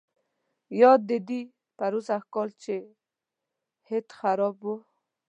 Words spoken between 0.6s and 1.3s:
یاد دي